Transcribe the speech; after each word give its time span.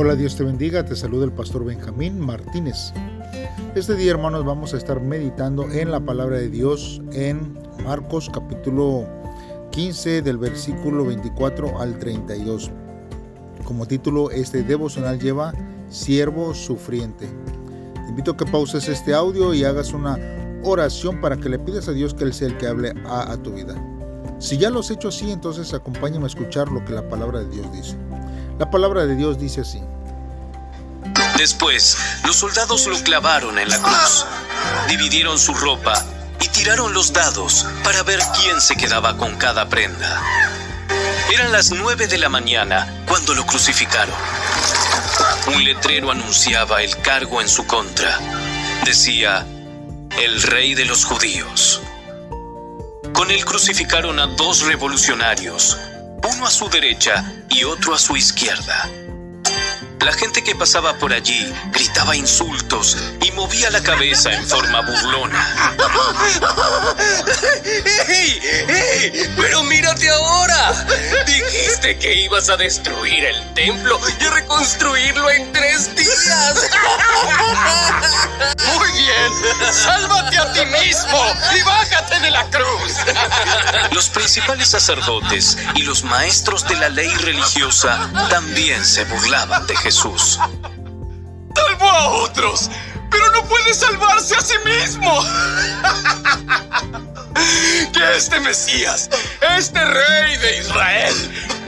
Hola, 0.00 0.14
Dios 0.14 0.36
te 0.36 0.44
bendiga, 0.44 0.84
te 0.84 0.94
saluda 0.94 1.24
el 1.24 1.32
pastor 1.32 1.64
Benjamín 1.64 2.20
Martínez. 2.20 2.92
Este 3.74 3.96
día, 3.96 4.12
hermanos, 4.12 4.44
vamos 4.44 4.72
a 4.72 4.76
estar 4.76 5.00
meditando 5.00 5.68
en 5.72 5.90
la 5.90 5.98
palabra 5.98 6.36
de 6.36 6.48
Dios 6.48 7.02
en 7.10 7.58
Marcos 7.82 8.30
capítulo 8.32 9.08
15 9.72 10.22
del 10.22 10.38
versículo 10.38 11.04
24 11.04 11.80
al 11.80 11.98
32. 11.98 12.70
Como 13.64 13.86
título, 13.86 14.30
este 14.30 14.62
devocional 14.62 15.18
lleva 15.18 15.52
Siervo 15.88 16.54
Sufriente. 16.54 17.26
Te 17.94 18.08
invito 18.08 18.30
a 18.30 18.36
que 18.36 18.46
pauses 18.46 18.88
este 18.88 19.14
audio 19.14 19.52
y 19.52 19.64
hagas 19.64 19.92
una 19.92 20.16
oración 20.62 21.20
para 21.20 21.38
que 21.38 21.48
le 21.48 21.58
pidas 21.58 21.88
a 21.88 21.92
Dios 21.92 22.14
que 22.14 22.22
Él 22.22 22.32
sea 22.32 22.46
el 22.46 22.56
que 22.56 22.68
hable 22.68 22.94
a, 23.04 23.32
a 23.32 23.36
tu 23.42 23.50
vida. 23.50 23.74
Si 24.38 24.58
ya 24.58 24.70
lo 24.70 24.78
has 24.78 24.92
hecho 24.92 25.08
así, 25.08 25.32
entonces 25.32 25.74
acompáñame 25.74 26.22
a 26.22 26.28
escuchar 26.28 26.70
lo 26.70 26.84
que 26.84 26.92
la 26.92 27.08
palabra 27.08 27.40
de 27.40 27.48
Dios 27.48 27.72
dice. 27.72 27.96
La 28.58 28.68
palabra 28.70 29.06
de 29.06 29.14
Dios 29.14 29.38
dice 29.38 29.60
así. 29.60 29.80
Después, 31.38 31.96
los 32.24 32.34
soldados 32.34 32.88
lo 32.88 33.00
clavaron 33.04 33.60
en 33.60 33.68
la 33.68 33.80
cruz, 33.80 34.26
dividieron 34.88 35.38
su 35.38 35.54
ropa 35.54 36.04
y 36.40 36.48
tiraron 36.48 36.92
los 36.92 37.12
dados 37.12 37.64
para 37.84 38.02
ver 38.02 38.18
quién 38.42 38.60
se 38.60 38.74
quedaba 38.74 39.16
con 39.16 39.36
cada 39.36 39.68
prenda. 39.68 40.20
Eran 41.32 41.52
las 41.52 41.70
nueve 41.70 42.08
de 42.08 42.18
la 42.18 42.28
mañana 42.28 43.04
cuando 43.06 43.34
lo 43.36 43.46
crucificaron. 43.46 44.16
Un 45.54 45.62
letrero 45.62 46.10
anunciaba 46.10 46.82
el 46.82 47.00
cargo 47.02 47.40
en 47.40 47.48
su 47.48 47.64
contra. 47.68 48.18
Decía, 48.84 49.46
el 50.20 50.42
rey 50.42 50.74
de 50.74 50.86
los 50.86 51.04
judíos. 51.04 51.80
Con 53.12 53.30
él 53.30 53.44
crucificaron 53.44 54.18
a 54.18 54.26
dos 54.26 54.62
revolucionarios, 54.62 55.78
uno 56.34 56.46
a 56.46 56.50
su 56.50 56.68
derecha 56.68 57.32
y 57.48 57.62
otro 57.62 57.94
a 57.94 57.98
su 57.98 58.16
izquierda. 58.16 58.90
La 60.00 60.12
gente 60.12 60.42
que 60.42 60.54
pasaba 60.54 60.94
por 60.94 61.12
allí 61.12 61.52
gritaba 61.72 62.14
insultos 62.14 62.96
y 63.20 63.32
movía 63.32 63.70
la 63.70 63.82
cabeza 63.82 64.32
en 64.32 64.46
forma 64.46 64.80
burlona. 64.80 65.74
¡Ey! 68.08 68.40
¡Ey! 68.68 69.34
¡Pero 69.36 69.62
mírate 69.64 70.08
ahora! 70.08 70.86
Dijiste 71.26 71.98
que 71.98 72.14
ibas 72.14 72.48
a 72.48 72.56
destruir 72.56 73.24
el 73.24 73.54
templo 73.54 74.00
y 74.20 74.24
a 74.24 74.30
reconstruirlo 74.30 75.30
en 75.30 75.52
tres 75.52 75.94
días. 75.94 76.70
Muy 78.74 78.92
bien, 78.92 79.72
sálvate 79.72 80.38
a 80.38 80.52
ti 80.52 80.64
mismo 80.66 81.34
y 81.56 81.62
bájate 81.62 82.20
de 82.20 82.30
la 82.30 82.44
cruz. 82.50 82.92
Los 83.92 84.08
principales 84.10 84.68
sacerdotes 84.68 85.58
y 85.74 85.82
los 85.82 86.04
maestros 86.04 86.66
de 86.66 86.76
la 86.76 86.88
ley 86.88 87.12
religiosa 87.16 88.10
también 88.30 88.84
se 88.84 89.04
burlaban 89.04 89.66
de 89.66 89.76
Jesús. 89.76 90.38
Salvó 91.54 91.90
a 91.90 92.08
otros, 92.08 92.70
pero 93.10 93.30
no 93.32 93.44
puede 93.44 93.74
salvarse 93.74 94.36
a 94.36 94.40
sí 94.40 94.54
mismo. 94.64 95.24
Que 97.92 98.16
este 98.16 98.40
Mesías, 98.40 99.08
este 99.56 99.84
rey 99.84 100.36
de 100.38 100.58
Israel, 100.58 101.14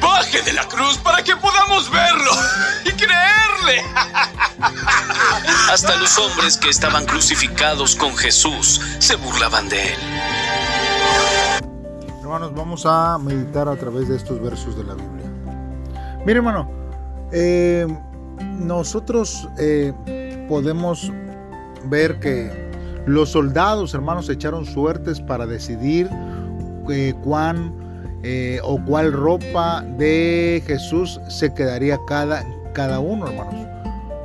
baje 0.00 0.42
de 0.42 0.52
la 0.52 0.66
cruz 0.66 0.98
para 0.98 1.22
que 1.22 1.36
podamos 1.36 1.88
verlo 1.90 2.30
y 2.84 2.90
creerle. 2.90 3.84
Hasta 5.70 5.94
los 5.96 6.18
hombres 6.18 6.56
que 6.56 6.70
estaban 6.70 7.06
crucificados 7.06 7.94
con 7.94 8.16
Jesús 8.16 8.80
se 8.98 9.14
burlaban 9.14 9.68
de 9.68 9.92
él. 9.92 10.39
Vamos 12.48 12.86
a 12.86 13.18
meditar 13.18 13.68
a 13.68 13.76
través 13.76 14.08
de 14.08 14.16
estos 14.16 14.40
versos 14.40 14.74
de 14.76 14.84
la 14.84 14.94
Biblia. 14.94 15.30
Mire, 16.24 16.38
hermano, 16.38 16.70
eh, 17.32 17.86
nosotros 18.58 19.46
eh, 19.58 19.92
podemos 20.48 21.12
ver 21.84 22.18
que 22.18 22.50
los 23.04 23.30
soldados, 23.30 23.92
hermanos, 23.92 24.30
echaron 24.30 24.64
suertes 24.64 25.20
para 25.20 25.46
decidir 25.46 26.08
eh, 26.88 27.14
cuán 27.22 27.78
o 28.62 28.78
cuál 28.84 29.12
ropa 29.12 29.82
de 29.96 30.62
Jesús 30.66 31.18
se 31.28 31.54
quedaría 31.54 31.98
cada, 32.06 32.44
cada 32.74 33.00
uno, 33.00 33.28
hermanos. 33.28 33.66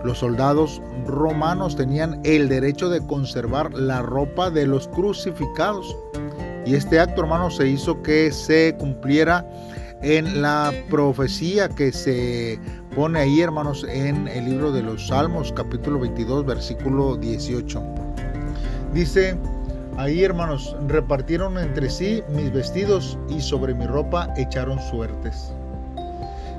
Los 0.04 0.20
soldados 0.20 0.82
romanos 1.06 1.76
tenían 1.76 2.20
el 2.24 2.50
derecho 2.50 2.90
de 2.90 3.06
conservar 3.06 3.74
la 3.74 4.02
ropa 4.02 4.50
de 4.50 4.68
los 4.68 4.88
crucificados. 4.90 5.96
Y 6.66 6.74
este 6.74 7.00
acto, 7.00 7.22
hermanos, 7.22 7.58
se 7.58 7.68
hizo 7.68 8.02
que 8.02 8.32
se 8.32 8.76
cumpliera 8.80 9.48
en 10.02 10.42
la 10.42 10.74
profecía 10.90 11.70
que 11.70 11.92
se 11.92 12.60
pone 12.96 13.20
ahí, 13.20 13.42
hermanos, 13.42 13.86
en 13.88 14.28
el 14.28 14.46
libro 14.46 14.72
de 14.72 14.82
los 14.82 15.08
Salmos, 15.08 15.54
capítulo 15.54 16.00
22, 16.00 16.46
versículo 16.46 17.18
18. 17.18 17.82
Dice 18.94 19.38
ahí, 19.98 20.24
hermanos, 20.24 20.76
repartieron 20.88 21.58
entre 21.60 21.90
sí 21.90 22.24
mis 22.30 22.52
vestidos 22.52 23.18
y 23.30 23.40
sobre 23.42 23.76
mi 23.76 23.86
ropa 23.86 24.34
echaron 24.36 24.80
suertes. 24.90 25.54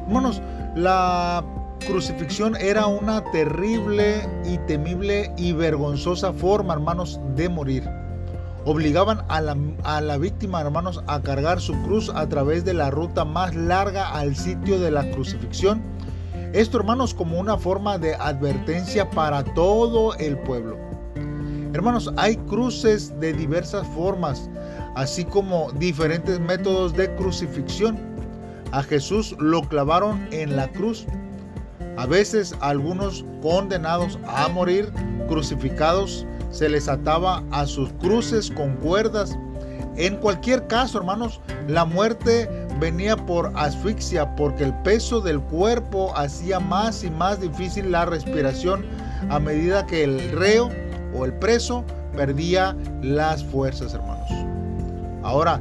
Hermanos, 0.07 0.41
la 0.77 1.45
crucifixión 1.87 2.55
era 2.57 2.87
una 2.87 3.25
terrible 3.33 4.21
y 4.45 4.59
temible 4.67 5.33
y 5.37 5.53
vergonzosa 5.53 6.33
forma, 6.33 6.75
hermanos, 6.75 7.21
de 7.35 7.49
morir. 7.49 8.06
Obligaban 8.69 9.25
a 9.29 9.41
la, 9.41 9.57
a 9.85 10.01
la, 10.01 10.19
víctima, 10.19 10.61
hermanos, 10.61 11.01
a 11.07 11.23
cargar 11.23 11.61
su 11.61 11.73
cruz 11.83 12.11
a 12.13 12.29
través 12.29 12.65
de 12.65 12.75
la 12.75 12.91
ruta 12.91 13.25
más 13.25 13.55
larga 13.55 14.11
al 14.11 14.35
sitio 14.35 14.81
de 14.81 14.91
la 14.91 15.09
crucifixión. 15.13 15.81
Esto, 16.53 16.79
hermanos, 16.79 17.15
como 17.15 17.39
una 17.39 17.57
forma 17.59 17.97
de 17.97 18.17
advertencia 18.17 19.09
para 19.09 19.45
todo 19.45 20.17
el 20.17 20.37
pueblo. 20.39 20.77
Hermanos, 21.75 22.13
hay 22.17 22.37
cruces 22.39 23.19
de 23.21 23.33
diversas 23.35 23.87
formas, 23.89 24.51
así 24.97 25.25
como 25.25 25.71
diferentes 25.73 26.41
métodos 26.41 26.93
de 26.93 27.15
crucifixión. 27.15 27.97
A 28.73 28.83
Jesús 28.83 29.37
lo 29.39 29.63
clavaron 29.63 30.27
en 30.33 30.57
la 30.57 30.67
cruz. 30.73 31.07
A 31.97 32.07
veces 32.07 32.53
algunos 32.61 33.25
condenados 33.43 34.19
a 34.27 34.49
morir 34.49 34.93
crucificados 35.29 36.27
se 36.51 36.69
les 36.69 36.89
ataba 36.89 37.43
a 37.51 37.67
sus 37.67 37.93
cruces 37.95 38.51
con 38.51 38.75
cuerdas. 38.77 39.37
En 39.97 40.17
cualquier 40.17 40.67
caso, 40.67 40.99
hermanos, 40.99 41.41
la 41.69 41.85
muerte 41.85 42.49
venía 42.79 43.17
por 43.17 43.53
asfixia 43.55 44.35
porque 44.37 44.65
el 44.65 44.75
peso 44.83 45.21
del 45.21 45.41
cuerpo 45.41 46.17
hacía 46.17 46.61
más 46.61 47.03
y 47.03 47.11
más 47.11 47.41
difícil 47.41 47.91
la 47.91 48.05
respiración 48.05 48.85
a 49.31 49.39
medida 49.39 49.87
que 49.87 50.05
el 50.05 50.31
reo 50.33 50.71
o 51.15 51.25
el 51.25 51.33
preso 51.35 51.85
perdía 52.15 52.77
las 53.03 53.43
fuerzas, 53.45 53.95
hermanos. 53.95 54.31
Ahora, 55.23 55.61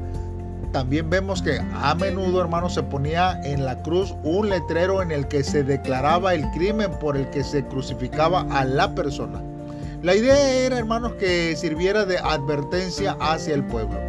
también 0.75 1.09
vemos 1.09 1.41
que 1.41 1.61
a 1.81 1.95
menudo, 1.95 2.41
hermanos, 2.41 2.73
se 2.73 2.83
ponía 2.83 3.39
en 3.45 3.63
la 3.63 3.81
cruz 3.81 4.13
un 4.23 4.49
letrero 4.49 5.01
en 5.01 5.11
el 5.11 5.25
que 5.27 5.41
se 5.41 5.63
declaraba 5.63 6.33
el 6.33 6.45
crimen 6.51 6.91
por 6.99 7.15
el 7.15 7.29
que 7.29 7.45
se 7.45 7.65
crucificaba 7.65 8.41
a 8.51 8.65
la 8.65 8.93
persona. 8.93 9.41
La 10.05 10.13
idea 10.13 10.51
era, 10.51 10.77
hermanos, 10.77 11.13
que 11.13 11.55
sirviera 11.55 12.05
de 12.05 12.19
advertencia 12.19 13.17
hacia 13.19 13.55
el 13.55 13.65
pueblo. 13.65 13.99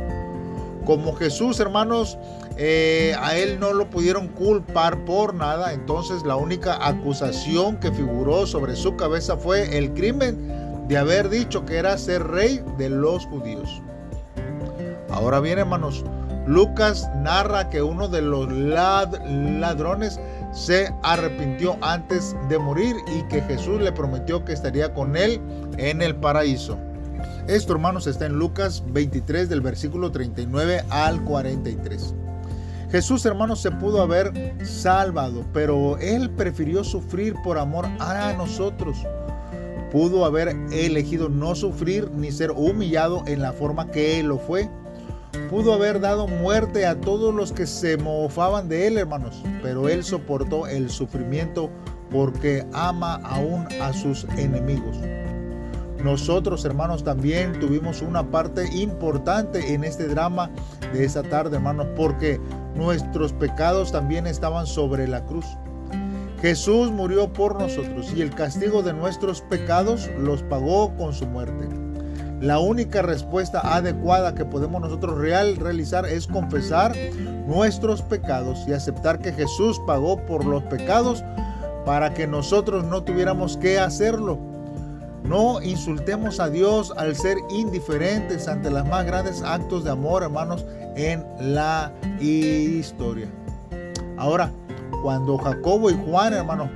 Como 0.85 1.15
Jesús, 1.15 1.59
hermanos, 1.59 2.19
eh, 2.59 3.15
a 3.19 3.35
él 3.35 3.59
no 3.59 3.73
lo 3.73 3.89
pudieron 3.89 4.29
culpar 4.29 5.07
por 5.07 5.33
nada, 5.33 5.73
entonces 5.73 6.23
la 6.27 6.37
única 6.37 6.87
acusación 6.87 7.79
que 7.81 7.91
figuró 7.93 8.47
sobre 8.47 8.77
su 8.77 8.95
cabeza 8.97 9.39
fue 9.39 9.79
el 9.79 9.95
crimen 9.95 10.87
de 10.87 10.99
haber 10.99 11.31
dicho 11.31 11.65
que 11.65 11.77
era 11.77 11.97
ser 11.97 12.27
rey 12.27 12.63
de 12.77 12.91
los 12.91 13.25
judíos. 13.25 13.81
Ahora 15.09 15.41
bien, 15.41 15.59
hermanos, 15.59 16.05
Lucas 16.47 17.09
narra 17.23 17.71
que 17.71 17.81
uno 17.81 18.07
de 18.09 18.21
los 18.21 18.53
ladrones 18.53 20.21
se 20.53 20.93
arrepintió 21.03 21.77
antes 21.83 22.35
de 22.49 22.59
morir 22.59 22.97
y 23.15 23.23
que 23.29 23.43
Jesús 23.43 23.81
le 23.81 23.93
prometió 23.93 24.45
que 24.45 24.53
estaría 24.53 24.93
con 24.95 25.17
él 25.17 25.41
en 25.79 26.03
el 26.03 26.17
paraíso. 26.17 26.79
Esto, 27.49 27.75
hermanos, 27.75 28.07
está 28.07 28.27
en 28.27 28.39
Lucas 28.39 28.83
23 28.89 29.49
del 29.49 29.61
versículo 29.61 30.11
39 30.11 30.85
al 30.91 31.23
43. 31.23 32.15
Jesús, 32.91 33.25
hermanos, 33.27 33.61
se 33.61 33.71
pudo 33.71 34.01
haber 34.01 34.55
salvado, 34.65 35.45
pero 35.53 35.99
Él 35.99 36.31
prefirió 36.31 36.83
sufrir 36.85 37.35
por 37.45 37.59
amor 37.59 37.87
a 37.99 38.33
nosotros. 38.33 38.99
Pudo 39.93 40.25
haber 40.25 40.57
elegido 40.73 41.29
no 41.29 41.55
sufrir 41.55 42.11
ni 42.13 42.33
ser 42.33 42.51
humillado 42.51 43.23
en 43.27 43.43
la 43.43 43.53
forma 43.53 43.91
que 43.91 44.19
Él 44.19 44.27
lo 44.27 44.39
fue 44.39 44.69
pudo 45.51 45.73
haber 45.73 46.01
dado 46.01 46.27
muerte 46.27 46.87
a 46.87 47.01
todos 47.01 47.35
los 47.35 47.53
que 47.53 47.67
se 47.67 47.97
mofaban 47.97 48.69
de 48.69 48.87
él, 48.87 48.99
hermanos, 48.99 49.43
pero 49.63 49.89
él 49.89 50.05
soportó 50.05 50.67
el 50.67 50.91
sufrimiento 50.91 51.71
porque 52.11 52.67
ama 52.73 53.21
aún 53.25 53.67
a 53.81 53.93
sus 53.93 54.25
enemigos. 54.37 54.97
Nosotros, 56.03 56.65
hermanos, 56.65 57.03
también 57.03 57.59
tuvimos 57.59 58.03
una 58.03 58.31
parte 58.31 58.69
importante 58.77 59.75
en 59.75 59.83
este 59.83 60.07
drama 60.07 60.51
de 60.93 61.05
esa 61.05 61.23
tarde, 61.23 61.57
hermanos, 61.57 61.89
porque 61.97 62.41
nuestros 62.75 63.33
pecados 63.33 63.91
también 63.91 64.27
estaban 64.27 64.67
sobre 64.67 65.09
la 65.09 65.25
cruz. 65.25 65.47
Jesús 66.41 66.93
murió 66.93 67.33
por 67.33 67.59
nosotros 67.61 68.13
y 68.15 68.21
el 68.21 68.35
castigo 68.35 68.83
de 68.83 68.93
nuestros 68.93 69.41
pecados 69.41 70.11
los 70.19 70.43
pagó 70.43 70.95
con 70.97 71.15
su 71.15 71.27
muerte. 71.27 71.86
La 72.41 72.59
única 72.59 73.01
respuesta 73.01 73.61
adecuada 73.61 74.35
que 74.35 74.45
podemos 74.45 74.81
nosotros 74.83 75.19
real 75.19 75.57
realizar 75.57 76.07
es 76.07 76.27
confesar 76.27 76.95
nuestros 77.47 78.03
pecados 78.03 78.65
y 78.69 78.73
aceptar 78.73 79.21
que 79.21 79.33
Jesús 79.33 79.81
pagó 79.87 80.19
por 80.27 80.45
los 80.45 80.63
pecados 80.65 81.25
para 81.87 82.13
que 82.13 82.27
nosotros 82.27 82.85
no 82.85 83.03
tuviéramos 83.03 83.57
que 83.57 83.79
hacerlo. 83.79 84.39
No 85.25 85.63
insultemos 85.63 86.39
a 86.39 86.51
Dios 86.51 86.93
al 86.97 87.17
ser 87.17 87.39
indiferentes 87.51 88.47
ante 88.49 88.71
los 88.71 88.87
más 88.87 89.07
grandes 89.07 89.43
actos 89.43 89.85
de 89.85 89.91
amor, 89.91 90.23
hermanos, 90.23 90.65
en 90.95 91.25
la 91.41 91.91
historia. 92.21 93.29
Ahora, 94.19 94.53
cuando 95.03 95.39
Jacobo 95.39 95.91
y 95.91 95.95
Juan, 95.95 96.35
hermanos, 96.35 96.69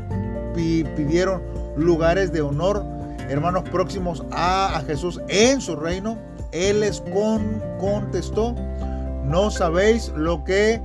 pidieron 0.55 1.43
lugares 1.77 2.33
de 2.33 2.41
honor, 2.41 2.85
hermanos 3.31 3.63
próximos 3.71 4.25
a, 4.33 4.83
Jesús 4.87 5.21
en 5.29 5.61
su 5.61 5.77
reino, 5.77 6.19
Él 6.53 6.81
les 6.81 7.03
contestó, 7.79 8.55
no 9.25 9.51
sabéis 9.51 10.13
lo 10.17 10.43
que 10.45 10.81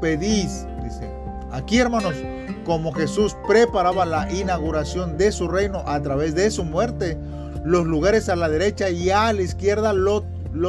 pedís, 0.00 0.66
dice. 0.84 1.10
Aquí, 1.50 1.78
hermanos, 1.78 2.14
como 2.66 2.92
Jesús 2.92 3.34
preparaba 3.46 4.04
la 4.04 4.30
inauguración 4.30 5.16
de 5.16 5.32
su 5.32 5.48
reino 5.48 5.82
a 5.86 6.00
través 6.02 6.34
de 6.34 6.50
su 6.50 6.62
muerte, 6.62 7.16
los 7.64 7.86
lugares 7.86 8.28
a 8.28 8.36
la 8.36 8.50
derecha 8.50 8.90
y 8.90 9.08
a 9.08 9.32
la 9.32 9.40
izquierda 9.40 9.94
lo, 9.94 10.24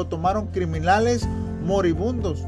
tomaron 0.07 0.48
criminales 0.48 1.27
moribundos. 1.62 2.45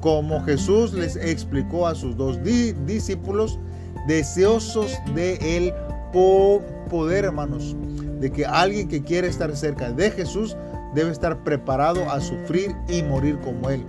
Como 0.00 0.44
Jesús 0.44 0.92
les 0.92 1.16
explicó 1.16 1.86
a 1.86 1.94
sus 1.94 2.14
dos 2.14 2.38
discípulos, 2.42 3.58
deseosos 4.06 4.92
de 5.14 5.56
él 5.56 5.72
poder, 6.14 7.24
hermanos, 7.24 7.76
de 8.20 8.30
que 8.30 8.46
alguien 8.46 8.88
que 8.88 9.02
quiere 9.02 9.28
estar 9.28 9.54
cerca 9.56 9.90
de 9.90 10.10
Jesús 10.10 10.56
debe 10.94 11.10
estar 11.10 11.42
preparado 11.42 12.10
a 12.10 12.20
sufrir 12.20 12.74
y 12.88 13.02
morir 13.02 13.38
como 13.40 13.68
Él. 13.68 13.84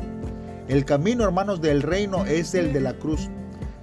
El 0.67 0.83
camino, 0.85 1.23
hermanos, 1.23 1.61
del 1.61 1.83
reino 1.83 2.25
es 2.25 2.55
el 2.55 2.73
de 2.73 2.81
la 2.81 2.93
cruz. 2.93 3.29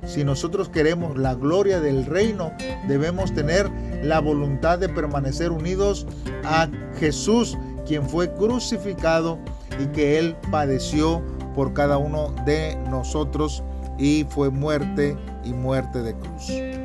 Si 0.05 0.25
nosotros 0.25 0.69
queremos 0.69 1.17
la 1.17 1.35
gloria 1.35 1.81
del 1.81 2.05
reino, 2.05 2.53
debemos 2.89 3.33
tener 3.33 3.71
la 4.03 4.19
voluntad 4.21 4.81
de 4.81 4.89
permanecer 4.89 5.53
unidos 5.53 6.07
a 6.45 6.69
Jesús, 6.99 7.57
quien 7.87 8.09
fue 8.09 8.33
crucificado 8.35 9.39
y 9.81 9.87
que 9.87 10.19
Él 10.19 10.37
padeció 10.51 11.23
por 11.55 11.73
cada 11.73 11.99
uno 11.99 12.35
de 12.45 12.77
nosotros 12.91 13.63
y 13.99 14.27
fue 14.29 14.51
muerte 14.51 15.17
y 15.45 15.53
muerte 15.53 16.03
de 16.03 16.15
cruz. 16.15 16.82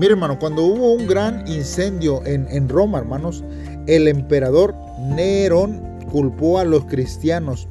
Mire, 0.00 0.12
hermano, 0.12 0.38
cuando 0.38 0.64
hubo 0.64 0.94
un 0.94 1.06
gran 1.06 1.46
incendio 1.46 2.24
en, 2.24 2.48
en 2.48 2.70
Roma, 2.70 3.00
hermanos, 3.00 3.44
el 3.86 4.08
emperador 4.08 4.74
Nerón 4.98 5.82
culpó 6.10 6.58
a 6.58 6.64
los 6.64 6.86
cristianos 6.86 7.68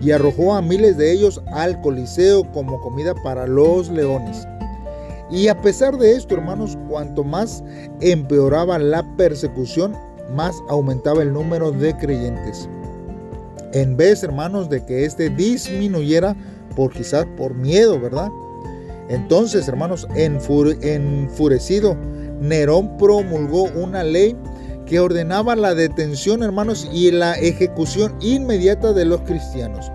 y 0.00 0.10
arrojó 0.10 0.54
a 0.54 0.62
miles 0.62 0.96
de 0.96 1.12
ellos 1.12 1.42
al 1.52 1.78
Coliseo 1.82 2.50
como 2.52 2.80
comida 2.80 3.14
para 3.22 3.46
los 3.46 3.90
leones. 3.90 4.48
Y 5.30 5.48
a 5.48 5.60
pesar 5.60 5.98
de 5.98 6.16
esto, 6.16 6.36
hermanos, 6.36 6.78
cuanto 6.88 7.22
más 7.24 7.62
empeoraba 8.00 8.78
la 8.78 9.04
persecución, 9.18 9.94
más 10.34 10.56
aumentaba 10.70 11.20
el 11.20 11.34
número 11.34 11.72
de 11.72 11.94
creyentes. 11.98 12.70
En 13.74 13.98
vez, 13.98 14.22
hermanos, 14.22 14.70
de 14.70 14.82
que 14.82 15.04
éste 15.04 15.28
disminuyera 15.28 16.34
por 16.74 16.90
quizás 16.90 17.26
por 17.36 17.52
miedo, 17.52 18.00
¿verdad? 18.00 18.30
Entonces, 19.08 19.68
hermanos, 19.68 20.08
enfurecido, 20.14 21.96
Nerón 22.40 22.96
promulgó 22.96 23.64
una 23.74 24.02
ley 24.02 24.36
que 24.84 25.00
ordenaba 25.00 25.56
la 25.56 25.74
detención, 25.74 26.42
hermanos, 26.42 26.88
y 26.92 27.10
la 27.10 27.34
ejecución 27.34 28.16
inmediata 28.20 28.92
de 28.92 29.04
los 29.04 29.20
cristianos. 29.22 29.90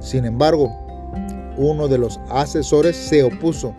Sin 0.00 0.24
embargo, 0.24 0.70
uno 1.56 1.88
de 1.88 1.98
los 1.98 2.20
asesores 2.30 2.96
se 2.96 3.22
opuso, 3.22 3.74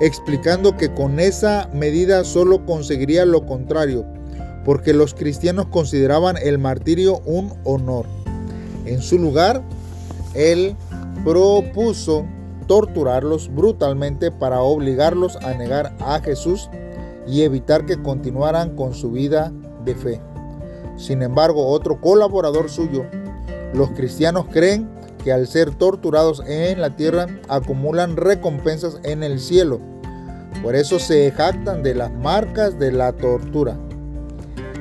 explicando 0.00 0.76
que 0.76 0.92
con 0.92 1.18
esa 1.18 1.68
medida 1.72 2.24
solo 2.24 2.64
conseguiría 2.64 3.24
lo 3.24 3.46
contrario, 3.46 4.06
porque 4.64 4.92
los 4.92 5.14
cristianos 5.14 5.66
consideraban 5.66 6.36
el 6.36 6.58
martirio 6.58 7.20
un 7.24 7.52
honor. 7.64 8.06
En 8.86 9.02
su 9.02 9.18
lugar, 9.18 9.62
él 10.34 10.76
propuso 11.24 12.26
torturarlos 12.70 13.52
brutalmente 13.52 14.30
para 14.30 14.60
obligarlos 14.60 15.34
a 15.42 15.54
negar 15.54 15.92
a 15.98 16.20
Jesús 16.20 16.70
y 17.26 17.42
evitar 17.42 17.84
que 17.84 18.00
continuaran 18.00 18.76
con 18.76 18.94
su 18.94 19.10
vida 19.10 19.52
de 19.84 19.96
fe. 19.96 20.20
Sin 20.96 21.22
embargo, 21.22 21.66
otro 21.66 22.00
colaborador 22.00 22.70
suyo, 22.70 23.06
los 23.74 23.90
cristianos 23.90 24.46
creen 24.52 24.88
que 25.24 25.32
al 25.32 25.48
ser 25.48 25.74
torturados 25.74 26.44
en 26.46 26.80
la 26.80 26.94
tierra 26.94 27.26
acumulan 27.48 28.16
recompensas 28.16 29.00
en 29.02 29.24
el 29.24 29.40
cielo. 29.40 29.80
Por 30.62 30.76
eso 30.76 31.00
se 31.00 31.32
jactan 31.32 31.82
de 31.82 31.96
las 31.96 32.12
marcas 32.12 32.78
de 32.78 32.92
la 32.92 33.10
tortura. 33.14 33.80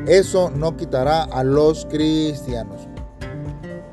Eso 0.05 0.51
no 0.51 0.77
quitará 0.77 1.23
a 1.23 1.43
los 1.43 1.87
cristianos. 1.87 2.87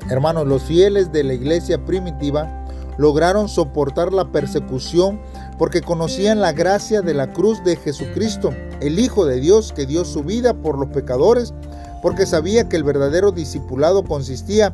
Hermanos, 0.07 0.45
los 0.45 0.61
fieles 0.61 1.11
de 1.11 1.23
la 1.23 1.33
iglesia 1.33 1.83
primitiva 1.83 2.66
lograron 2.97 3.47
soportar 3.47 4.13
la 4.13 4.31
persecución 4.31 5.19
porque 5.57 5.81
conocían 5.81 6.41
la 6.41 6.51
gracia 6.51 7.01
de 7.01 7.13
la 7.13 7.31
cruz 7.33 7.63
de 7.63 7.75
Jesucristo, 7.75 8.53
el 8.81 8.99
Hijo 8.99 9.25
de 9.25 9.39
Dios 9.39 9.73
que 9.73 9.85
dio 9.85 10.05
su 10.05 10.23
vida 10.23 10.53
por 10.53 10.77
los 10.77 10.89
pecadores, 10.89 11.53
porque 12.01 12.25
sabía 12.25 12.69
que 12.69 12.75
el 12.75 12.83
verdadero 12.83 13.31
discipulado 13.31 14.03
consistía 14.03 14.73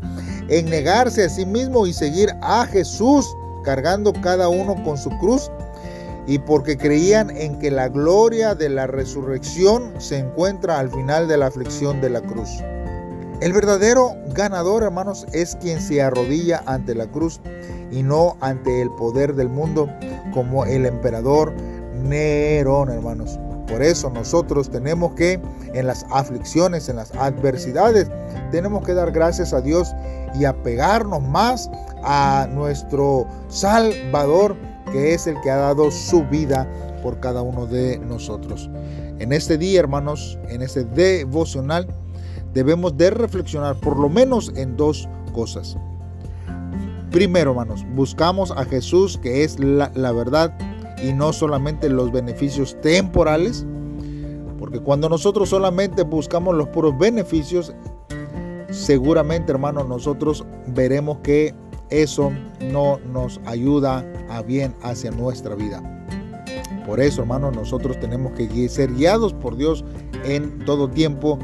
en 0.49 0.69
negarse 0.69 1.23
a 1.23 1.29
sí 1.29 1.45
mismo 1.45 1.87
y 1.87 1.93
seguir 1.93 2.33
a 2.41 2.65
Jesús, 2.65 3.25
cargando 3.63 4.11
cada 4.13 4.49
uno 4.49 4.81
con 4.83 4.97
su 4.97 5.09
cruz, 5.19 5.49
y 6.25 6.39
porque 6.39 6.77
creían 6.77 7.29
en 7.35 7.59
que 7.59 7.71
la 7.71 7.89
gloria 7.89 8.55
de 8.55 8.69
la 8.69 8.87
resurrección 8.87 9.93
se 9.99 10.19
encuentra 10.19 10.79
al 10.79 10.89
final 10.89 11.27
de 11.27 11.37
la 11.37 11.47
aflicción 11.47 12.01
de 12.01 12.09
la 12.09 12.21
cruz. 12.21 12.49
El 13.41 13.51
verdadero 13.51 14.15
ganador, 14.33 14.83
hermanos, 14.83 15.25
es 15.33 15.55
quien 15.57 15.81
se 15.81 16.01
arrodilla 16.01 16.63
ante 16.65 16.95
la 16.95 17.07
cruz 17.07 17.41
y 17.91 18.03
no 18.03 18.37
ante 18.39 18.81
el 18.81 18.89
poder 18.91 19.35
del 19.35 19.49
mundo 19.49 19.89
como 20.33 20.65
el 20.65 20.85
emperador 20.85 21.53
Nerón, 22.03 22.89
hermanos. 22.89 23.39
Por 23.67 23.81
eso 23.81 24.09
nosotros 24.09 24.69
tenemos 24.69 25.13
que 25.13 25.41
en 25.73 25.87
las 25.87 26.05
aflicciones, 26.11 26.89
en 26.89 26.97
las 26.97 27.13
adversidades, 27.15 28.09
tenemos 28.51 28.85
que 28.85 28.93
dar 28.93 29.11
gracias 29.11 29.53
a 29.53 29.61
Dios 29.61 29.93
y 30.35 30.45
apegarnos 30.45 31.21
más 31.21 31.69
a 32.03 32.47
nuestro 32.51 33.25
Salvador, 33.47 34.55
que 34.91 35.13
es 35.13 35.27
el 35.27 35.39
que 35.41 35.49
ha 35.49 35.57
dado 35.57 35.89
su 35.91 36.23
vida 36.25 36.67
por 37.01 37.19
cada 37.19 37.41
uno 37.41 37.65
de 37.65 37.99
nosotros. 37.99 38.69
En 39.19 39.31
este 39.33 39.57
día, 39.57 39.79
hermanos, 39.79 40.37
en 40.49 40.61
este 40.61 40.83
devocional, 40.83 41.87
debemos 42.53 42.97
de 42.97 43.09
reflexionar 43.09 43.75
por 43.77 43.97
lo 43.99 44.09
menos 44.09 44.51
en 44.55 44.77
dos 44.77 45.07
cosas. 45.33 45.77
Primero, 47.11 47.51
hermanos, 47.51 47.85
buscamos 47.93 48.51
a 48.51 48.65
Jesús 48.65 49.19
que 49.21 49.43
es 49.43 49.59
la, 49.59 50.11
verdad 50.11 50.57
y 51.03 51.13
no 51.13 51.31
solamente 51.31 51.89
los 51.89 52.11
beneficios 52.11 52.79
temporales, 52.81 53.65
porque 54.57 54.79
cuando 54.79 55.09
nosotros 55.09 55.49
solamente 55.49 56.03
buscamos 56.03 56.55
los 56.55 56.69
puros 56.69 56.97
beneficios, 56.97 57.73
seguramente, 58.71 59.51
hermanos, 59.51 59.87
nosotros 59.87 60.43
veremos 60.67 61.19
que 61.19 61.53
eso 61.91 62.31
no 62.71 62.99
nos 63.11 63.39
ayuda 63.45 64.03
a 64.29 64.41
bien 64.41 64.73
hacia 64.81 65.11
nuestra 65.11 65.53
vida. 65.53 65.83
Por 66.87 66.99
eso, 66.99 67.21
hermanos, 67.21 67.55
nosotros 67.55 67.99
tenemos 67.99 68.33
que 68.33 68.67
ser 68.69 68.91
guiados 68.93 69.33
por 69.33 69.55
Dios 69.55 69.85
en 70.25 70.65
todo 70.65 70.89
tiempo 70.89 71.37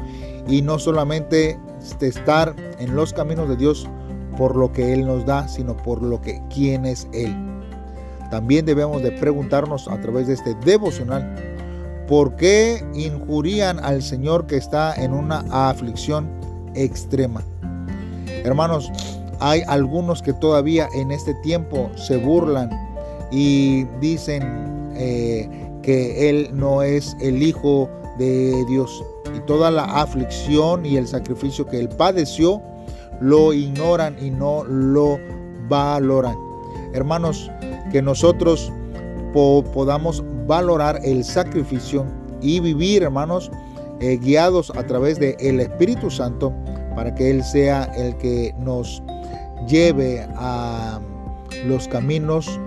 y 0.48 0.62
no 0.62 0.78
solamente 0.78 1.58
estar 2.00 2.54
en 2.78 2.94
los 2.94 3.12
caminos 3.12 3.48
de 3.48 3.56
Dios 3.56 3.88
por 4.36 4.56
lo 4.56 4.72
que 4.72 4.92
Él 4.92 5.06
nos 5.06 5.26
da, 5.26 5.48
sino 5.48 5.76
por 5.76 6.02
lo 6.02 6.20
que 6.20 6.40
quién 6.52 6.86
es 6.86 7.08
Él. 7.12 7.34
También 8.30 8.64
debemos 8.64 9.02
de 9.02 9.12
preguntarnos 9.12 9.88
a 9.88 10.00
través 10.00 10.28
de 10.28 10.34
este 10.34 10.54
devocional, 10.64 11.34
¿por 12.06 12.36
qué 12.36 12.84
injurían 12.94 13.78
al 13.80 14.02
Señor 14.02 14.46
que 14.46 14.56
está 14.56 14.94
en 14.94 15.12
una 15.12 15.44
aflicción 15.50 16.30
extrema? 16.74 17.42
Hermanos, 18.44 18.90
hay 19.40 19.62
algunos 19.66 20.22
que 20.22 20.32
todavía 20.32 20.88
en 20.94 21.10
este 21.10 21.34
tiempo 21.42 21.90
se 21.96 22.16
burlan 22.16 22.70
y 23.30 23.84
dicen 24.00 24.42
eh, 24.96 25.48
que 25.82 26.30
Él 26.30 26.50
no 26.52 26.82
es 26.82 27.16
el 27.20 27.42
Hijo 27.42 27.88
de 28.18 28.64
Dios 28.66 29.02
y 29.34 29.40
toda 29.40 29.70
la 29.70 29.84
aflicción 29.84 30.84
y 30.86 30.96
el 30.96 31.06
sacrificio 31.06 31.66
que 31.66 31.78
él 31.78 31.88
padeció, 31.88 32.62
lo 33.20 33.52
ignoran 33.52 34.16
y 34.20 34.30
no 34.30 34.64
lo 34.64 35.18
valoran. 35.68 36.36
Hermanos, 36.92 37.50
que 37.92 38.02
nosotros 38.02 38.72
podamos 39.32 40.24
valorar 40.46 41.00
el 41.04 41.24
sacrificio 41.24 42.04
y 42.40 42.60
vivir, 42.60 43.02
hermanos, 43.02 43.50
eh, 44.00 44.16
guiados 44.16 44.72
a 44.76 44.86
través 44.86 45.20
del 45.20 45.36
el 45.40 45.60
Espíritu 45.60 46.10
Santo 46.10 46.52
para 46.96 47.14
que 47.14 47.30
Él 47.30 47.44
sea 47.44 47.84
el 47.96 48.16
que 48.16 48.54
nos 48.58 49.02
lleve 49.68 50.26
a 50.36 50.98
los 51.66 51.86
caminos 51.88 52.58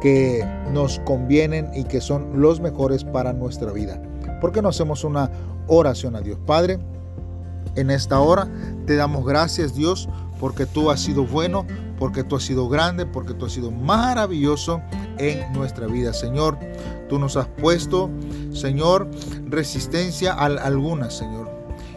que 0.00 0.44
nos 0.72 0.98
convienen 1.00 1.70
y 1.74 1.84
que 1.84 2.00
son 2.00 2.40
los 2.40 2.60
mejores 2.60 3.04
para 3.04 3.32
nuestra 3.32 3.70
vida. 3.70 4.02
¿Por 4.40 4.50
qué 4.50 4.60
no 4.60 4.70
hacemos 4.70 5.04
una 5.04 5.30
oración 5.66 6.16
a 6.16 6.20
Dios? 6.20 6.38
Padre, 6.46 6.78
en 7.76 7.90
esta 7.90 8.20
hora 8.20 8.48
te 8.86 8.96
damos 8.96 9.24
gracias 9.24 9.74
Dios 9.74 10.08
porque 10.38 10.66
tú 10.66 10.90
has 10.90 11.00
sido 11.00 11.24
bueno, 11.24 11.64
porque 11.98 12.24
tú 12.24 12.36
has 12.36 12.42
sido 12.42 12.68
grande, 12.68 13.06
porque 13.06 13.32
tú 13.32 13.46
has 13.46 13.52
sido 13.52 13.70
maravilloso 13.70 14.82
en 15.18 15.52
nuestra 15.52 15.86
vida. 15.86 16.12
Señor, 16.12 16.58
tú 17.08 17.18
nos 17.18 17.36
has 17.36 17.46
puesto, 17.46 18.10
Señor, 18.52 19.08
resistencia 19.46 20.32
a 20.32 20.46
alguna, 20.46 21.10
Señor. 21.10 21.48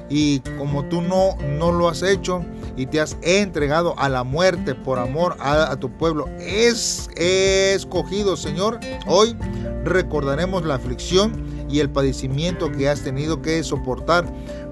Y 0.09 0.41
como 0.59 0.85
tú 0.85 1.01
no, 1.01 1.35
no 1.57 1.71
lo 1.71 1.89
has 1.89 2.03
hecho 2.03 2.45
y 2.77 2.85
te 2.85 3.01
has 3.01 3.17
entregado 3.23 3.97
a 3.97 4.09
la 4.09 4.23
muerte 4.23 4.75
por 4.75 4.99
amor 4.99 5.35
a, 5.39 5.75
tu 5.77 5.89
pueblo, 5.89 6.29
es 6.39 7.09
escogido, 7.15 8.37
Señor. 8.37 8.79
Hoy 9.07 9.35
recordaremos 9.83 10.63
la 10.65 10.75
aflicción 10.75 11.44
y 11.69 11.79
el 11.79 11.89
padecimiento 11.89 12.71
que 12.71 12.89
has 12.89 13.01
tenido 13.01 13.41
que 13.41 13.63
soportar 13.63 14.25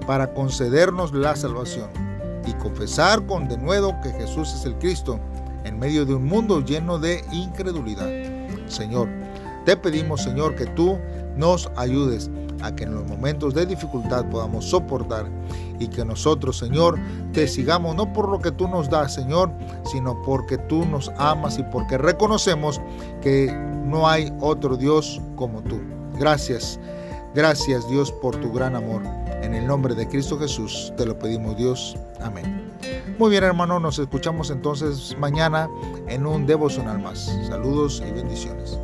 para 0.06 0.32
concedernos 0.34 1.12
la 1.12 1.34
salvación 1.36 1.90
y 2.46 2.52
confesar 2.54 3.24
con 3.26 3.48
denuedo 3.48 3.94
que 4.02 4.10
Jesús 4.10 4.52
es 4.54 4.64
el 4.64 4.76
Cristo 4.78 5.18
en 5.64 5.78
medio 5.78 6.04
de 6.04 6.14
un 6.14 6.26
mundo 6.26 6.60
lleno 6.60 6.98
de 6.98 7.24
incredulidad. 7.32 8.08
Señor, 8.66 9.08
te 9.64 9.76
pedimos, 9.76 10.22
Señor, 10.22 10.54
que 10.56 10.66
tú 10.66 10.98
nos 11.36 11.70
ayudes 11.76 12.30
a 12.62 12.74
que 12.74 12.84
en 12.84 12.94
los 12.94 13.06
momentos 13.06 13.54
de 13.54 13.66
dificultad 13.66 14.24
podamos 14.30 14.66
soportar 14.66 15.26
y 15.78 15.88
que 15.88 16.04
nosotros, 16.04 16.58
Señor, 16.58 16.98
te 17.32 17.48
sigamos 17.48 17.96
no 17.96 18.12
por 18.12 18.28
lo 18.28 18.40
que 18.40 18.52
tú 18.52 18.68
nos 18.68 18.88
das, 18.88 19.14
Señor, 19.14 19.50
sino 19.84 20.20
porque 20.22 20.56
tú 20.56 20.84
nos 20.84 21.10
amas 21.16 21.58
y 21.58 21.62
porque 21.64 21.98
reconocemos 21.98 22.80
que 23.20 23.52
no 23.84 24.08
hay 24.08 24.32
otro 24.40 24.76
Dios 24.76 25.20
como 25.36 25.62
tú. 25.62 25.80
Gracias, 26.18 26.78
gracias 27.34 27.88
Dios 27.88 28.12
por 28.12 28.36
tu 28.36 28.52
gran 28.52 28.76
amor. 28.76 29.02
En 29.42 29.54
el 29.54 29.66
nombre 29.66 29.94
de 29.94 30.08
Cristo 30.08 30.38
Jesús 30.38 30.92
te 30.96 31.04
lo 31.06 31.18
pedimos 31.18 31.56
Dios. 31.56 31.96
Amén. 32.20 32.72
Muy 33.18 33.30
bien 33.30 33.44
hermano, 33.44 33.78
nos 33.78 33.98
escuchamos 33.98 34.50
entonces 34.50 35.16
mañana 35.18 35.68
en 36.08 36.26
un 36.26 36.46
devocional 36.46 36.98
más. 37.00 37.32
Saludos 37.48 38.02
y 38.06 38.10
bendiciones. 38.12 38.78